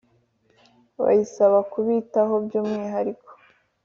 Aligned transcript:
Bayisaba 1.01 1.57
kubitaho 1.71 2.33
by’umwihariko. 2.45 3.31